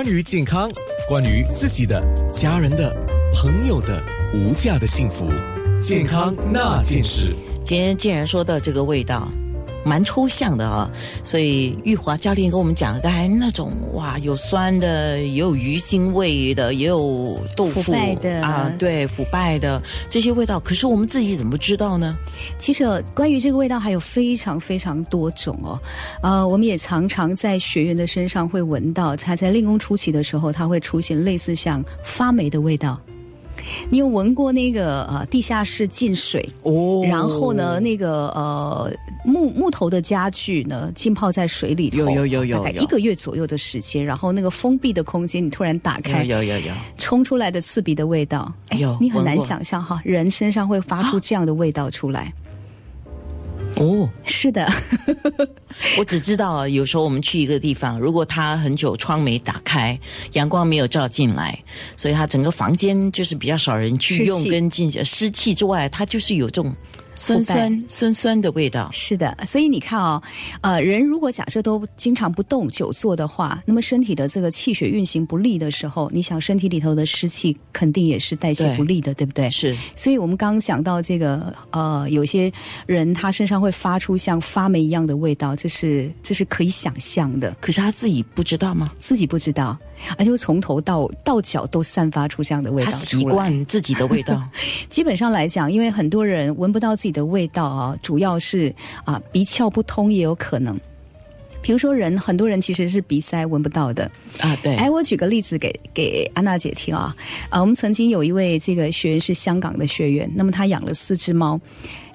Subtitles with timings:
[0.00, 0.72] 关于健康，
[1.06, 2.02] 关于自己的、
[2.32, 2.90] 家人的、
[3.34, 5.26] 朋友的无价的幸福，
[5.78, 7.36] 健康那件事。
[7.62, 9.30] 今天既然说到这个味道。
[9.90, 10.88] 蛮抽象的啊，
[11.20, 22.16] 所以玉华教练跟我们讲，刚才那种哇，有酸的，也有鱼腥味的，也有豆腐腐败的啊，对，腐败的这些味道，可是我们自己怎么知道呢？
[22.56, 25.76] 其实呃关于这个味道还有非常非常多种哦，
[26.22, 32.96] 呃，我们也常常在学员的身上会闻到，他在练功初期的时候，他会出现类似像发霉的味道。
[33.88, 37.02] 你有闻过那个呃地下室进水，哦。
[37.06, 38.92] 然后呢，那个呃
[39.24, 42.64] 木木头的家具呢浸泡在水里头，有有有有有。
[42.64, 52.32] 大概一个月左右的时间，然后那个封闭的空间，你突然打开，有有有有，冲出来的刺鼻的味道，哎有你很难想象哈，人身上会发出这样的味道出来。
[53.76, 54.70] 哦，是的，
[55.98, 59.98] 我只知道啊，有时候我们去一个地方，如果它很久窗没打开，
[60.32, 61.58] 阳光没有照进来，
[61.96, 66.74] 所以它整个房间就是比较少人去用跟进湿气之外，它就是有这种
[67.30, 68.88] 酸酸酸酸的味道。
[68.92, 70.22] 是的，所以你看哦，
[70.60, 79.48] 呃，人如果假设都经常不动、久坐的话，那么身体的这个气血运行不利的时候，你想身体里头的湿气肯定也是代谢不利的，对不对？
[79.50, 82.50] 是所以我们刚刚讲到这个，呃，有些
[82.86, 88.90] 人他身上会发出像发霉一样的味道，这是这是可以想象的，可是他自己不知道吗？
[88.98, 89.78] 自己不知道，
[90.16, 93.24] 而且会从头到到脚都散发出这样的味道出习。
[93.24, 94.42] 惯自己的味道。
[94.88, 100.78] 基本上来讲，因为很多人闻不到自己的味道啊，主要是啊鼻窍不通也有可能。
[101.62, 104.10] 比如说人，很多人其实是鼻塞闻不到的。
[104.40, 107.14] 啊，对，哎，我举个例子给给安娜姐听啊。
[107.50, 111.60] 啊，我们曾经有一位这个学员是香港的学员，那么他养了四只猫，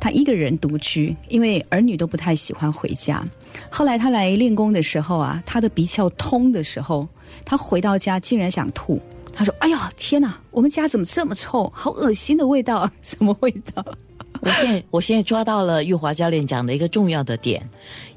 [0.00, 3.22] 他一个人独居，因为儿女都不太喜欢回家。
[3.68, 7.06] 后来他来练功的时候啊，他的鼻窍通的时候，
[7.44, 9.00] 他回到家竟然想吐。
[9.32, 11.70] 他说：“哎呀，天哪，我们家怎么这么臭？
[11.74, 13.84] 好恶心的味道， 什么味道？”
[14.40, 17.66] 我现在我现在抓到了玉华教练讲的一个重要的点，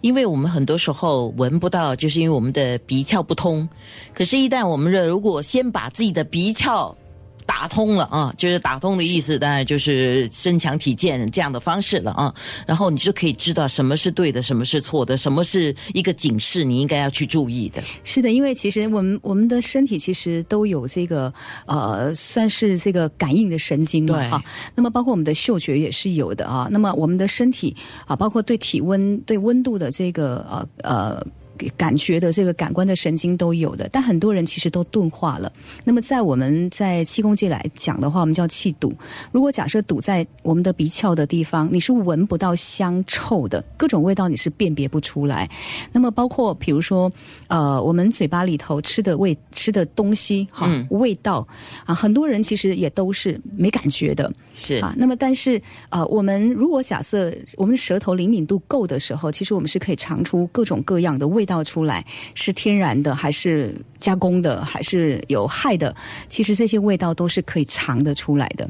[0.01, 3.67] 因为我们很多时候闻不到，就是因为我们的鼻窍不通。
[4.13, 6.94] 可是，一旦我们的如果先把自己的鼻窍
[7.59, 12.31] 打通了啊，就是打通的意思，当然就是身强体健这样的方式了啊。
[12.68, 17.81] 然后你就可以知道什么是对的，什么是错的，什么是一个警示，你应该要去注意的。
[18.03, 21.34] 是的，因为其实我们我们的身体其实都有这个
[21.66, 24.44] 呃，算是这个感应的神经嘛对哈。
[24.75, 26.68] 那么包括我们的嗅觉也是有的啊。
[26.69, 27.75] 那么我们的身体
[28.06, 31.28] 啊，包括对体温、对温度的这个呃呃。
[31.75, 35.51] 感觉的这个感官的神经都有的，但很多人其实都钝化了。
[35.84, 38.94] 那么在我们在气功界来讲的话，我们叫气堵。
[39.31, 45.50] 如果假设堵在我们的鼻窍的地方，你是闻不到香臭的，各种味道你是辨别不出来。
[45.91, 47.12] 那么包括比如说，
[47.47, 51.47] 呃，我们嘴巴里头吃的味吃的东西哈，嗯味道
[51.85, 54.94] 啊，很多人其实也都是没感觉的是啊。
[54.97, 65.96] 那么但是呃，我们如果假设我们的舌头灵敏度够的时候，其实我们是可以尝出各种各样的味道出来，是天然的还是加工的，还是有害的？
[66.30, 68.69] 其实这些味道都是可以尝得出来的。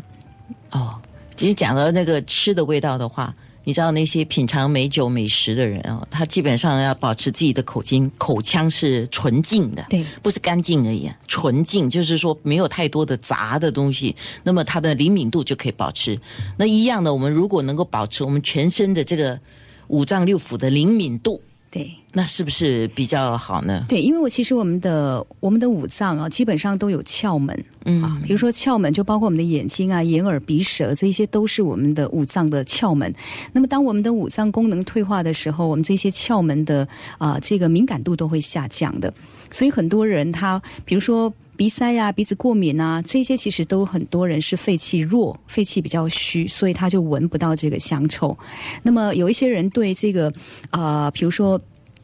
[0.72, 0.96] 哦，
[1.36, 16.18] 其实讲到那个吃的味道的话，你知道那些品尝美酒美食的人哦，他基本上要保持自己的口腔口腔是纯净的，对不是干净而已，纯净就是说没有太多的杂的东西，那么它的灵敏度就可以保持。
[16.58, 19.40] 那一样的，我们如果能够保持我们全身的这个
[19.88, 21.92] 五脏六腑的灵敏度，对。
[22.14, 23.86] 那是不是比较好呢？
[23.88, 33.14] 对，因为我其实我们的我们的五脏啊，基本上都有窍门嗯啊，比如说窍门就包括我们的眼睛啊、眼耳鼻舌这一些都是我们的五脏的窍门。
[33.54, 36.88] 那么当我们的五脏功能退化的时候，我们这些窍门的
[37.20, 39.14] 啊、这个敏感度都会下降的。
[39.52, 41.32] 所以很多人他比如说。
[41.57, 48.38] 鼻塞呀、鼻子过敏啊，这些其实都很多人是肺气弱、肺气比较虚，所以他就闻不到这个香臭。
[48.84, 50.31] 那么有一些人对这个
[50.69, 51.59] 啊，比如说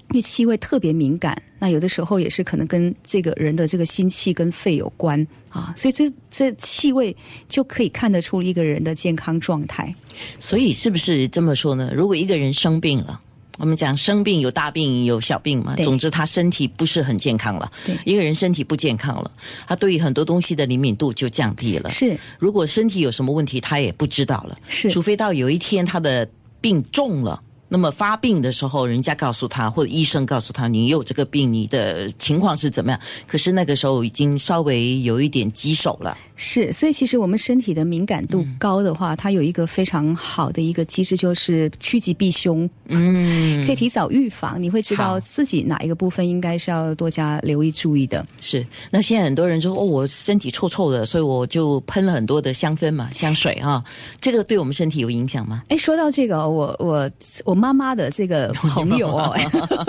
[0.09, 7.15] 因为气味特别敏感，那有的时候也是可能跟这个人的这个心气跟肺有关啊，所以这这气味
[7.47, 9.95] 就可以看得出一个人的健康状态。
[10.39, 11.91] 所以是不是这么说呢？
[11.95, 13.21] 如果一个人生病了，
[13.59, 17.71] 我们讲生病有大病有小病嘛，总之他身体不是很健康了。
[17.85, 19.31] 对一个人身体不健康了，
[19.67, 21.89] 他对于很多东西的灵敏度就降低了。
[21.89, 24.55] 是如果身体有什么问题，他也不知道了。
[24.67, 26.27] 是除非到有一天他的
[26.59, 27.41] 病重了。
[27.69, 32.99] 那么发病的时候，人家告诉他或者医生告诉他你有这个病，你的情况是怎么样？
[33.25, 36.15] 可是那个时候已经稍微有一点棘手了。
[36.45, 42.69] 是，所以其实我们身体的敏感度高的话，它有一个非常好的一个机制，就是趋吉避凶。
[42.89, 48.25] 嗯， 可以提早预防，你会知道自己哪一个部分应该是要多加留意注意的。
[48.41, 53.81] 是，那现在很多人说哦，我身体臭臭的，所以我就喷了很多的香氛嘛，香水啊，
[54.19, 55.63] 这个对我们身体有影响吗？
[55.69, 57.09] 哎，说到这个，我我
[57.45, 59.33] 我妈妈的这个朋友哦，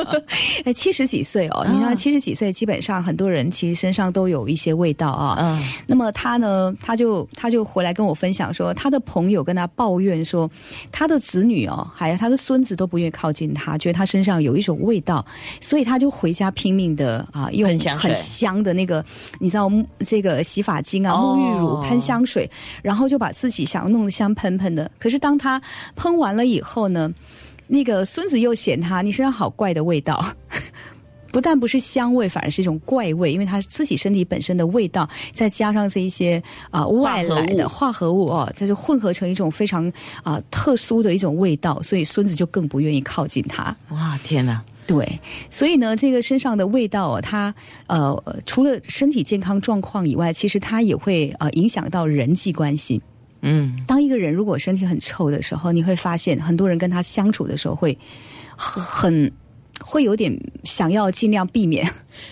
[0.65, 5.37] 哎，七十几岁哦，你看七十几岁，基本上很多人其实身上都有一些味道啊。
[5.41, 6.44] 嗯，那么他呢，
[6.81, 10.51] 他就他就回来跟我分享说，他的朋友跟他抱怨说，
[10.91, 15.25] 他的子女哦，还有他的孙子都不愿意靠近他，觉得他身上有一种味道，
[15.61, 19.05] 所以他就回家拼命的啊，用很香的那个，
[19.39, 19.71] 你知道
[20.07, 22.51] 这个洗发精啊、沐浴乳、喷香水，
[22.83, 24.91] 然后就把自己想要弄得香喷喷的。
[24.99, 25.61] 可是当他
[25.97, 27.13] 喷完了以后呢，
[27.67, 30.25] 那个孙子又嫌他你身上好怪的味道，
[31.35, 36.41] 不但不是香味，反而是一种怪味，因为他自己身体本身的味道，再加上这一些
[36.71, 39.93] 啊外来的化合物哦，它就混合成一种非常
[40.23, 43.77] 啊特殊的一种味道，所以孙子就更不愿意靠近他。
[43.89, 44.63] 哇，天哪！
[44.87, 45.19] 对，
[45.51, 47.53] 所以呢，这个身上的味道，它
[47.89, 48.17] 呃
[48.47, 53.03] 除了身体健康状况以外，其实它也会呃影响到人际关系。
[53.41, 57.99] 嗯，当一个人如果身体很臭的时候，你会发现很多人跟他相处的时候会
[58.57, 59.33] 很
[59.87, 61.87] 会有点想要尽量避免。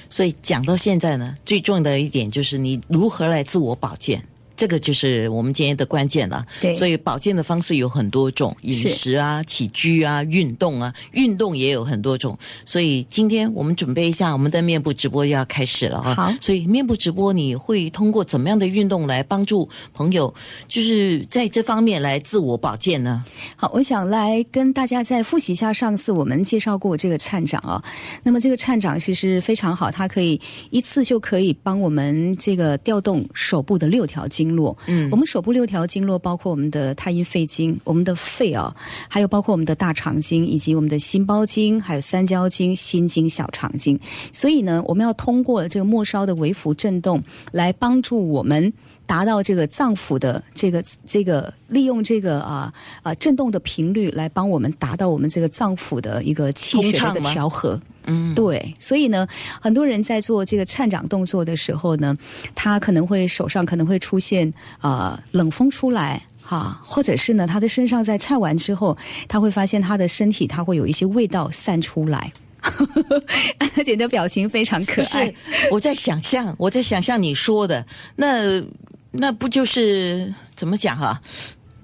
[0.09, 4.25] 所以讲到现在呢，最重要的一点就是你如何来自我保健。
[4.63, 6.47] 这个就是我们今天的关键了。
[6.61, 12.39] 对，所以保健的方式有很多种，饮食啊、起居啊、运动啊，运动也有很多种。
[12.65, 16.15] 所以今天我们准备一下，我们的面部直播要开始了啊。
[16.15, 20.33] 好，所以面部直播你会通过怎么样的运动来帮助朋友，
[20.69, 23.25] 就是在这方面来自我保健呢？
[23.57, 27.83] 好，我想来跟大家再复习一下上次我们介绍过这个颤掌啊。
[28.23, 34.52] 那么这个颤掌其实非常好，它可以一次就可以帮我们这个调动手部的六条筋。
[34.53, 38.75] 经络，嗯，我们手部六条经络包括我们的太阴肺经、我们的肺啊，
[39.09, 43.99] 还有包括我们的大肠经，以及我们的心包经，还有三焦经、心经、小肠经。
[44.31, 48.71] 所以呢，我们要通过这个末梢的微幅震动，来帮助我们
[49.07, 52.73] 达到这个脏腑的这个这个利用这个啊
[53.03, 57.81] 啊震动的频率，来帮我们达到我们这个脏腑的一个气血的调和。
[58.05, 59.27] 嗯，对，所以呢，
[59.61, 62.17] 很多人在做这个颤掌动作的时候呢，
[62.55, 68.97] 他可能会手上可能会出现啊冷风出来哈，或者是呢，他的身上在颤完之后，
[69.29, 72.33] 他会发现他的身体他会有一些味道散出来。
[73.59, 75.35] 安姐的表情非常可爱，
[75.71, 77.85] 我在想象，我在想象你说的
[78.17, 78.63] 那
[79.11, 81.21] 那不就是怎么讲哈？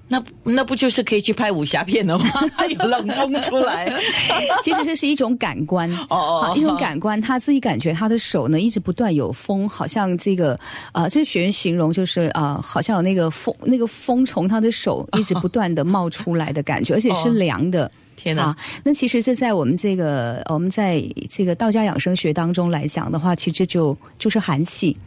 [0.09, 2.25] 那那不就是可以去拍武侠片了吗？
[2.67, 3.87] 有冷风出来，
[4.61, 10.59] 其实这是一种感官哦，一种感官，他自己感觉他的手呢一直不断有风，好像这个
[10.93, 17.89] 呃，这学员形容就是啊，好像有那个风，那个风从他的手一直不断的冒出来的感觉，而且是凉的。
[18.15, 18.53] 天哪！
[18.83, 24.97] 那其实这在我们这个我们在这个道家养生学当中来讲的话，其实就就是寒气。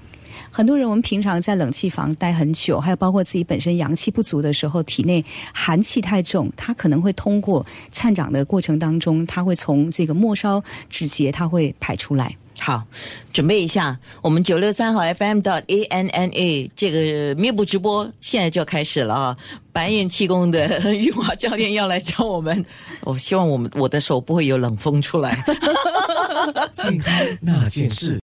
[0.51, 12.37] 很多人，我们平常在冷气房待很久，还有包括自己本身阳气不足的时候，体内寒气太重，它可能会通过颤掌的过程当中，它会从这个末梢指节，它会排出来。
[12.61, 12.85] 好，
[13.33, 19.37] 准备一下，我们九六三号 FM 到 A N N A 这个面部直播现在就要开始了啊！
[19.73, 22.65] 白眼气功的 玉华教练要来教我们，
[23.01, 25.37] 我希望我们我的手不会有冷风出来。
[26.73, 28.21] 健康那件事。